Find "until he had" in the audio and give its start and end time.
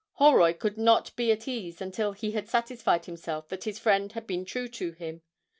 1.79-2.49